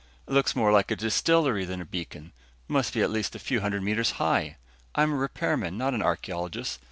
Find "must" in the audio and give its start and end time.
2.67-2.91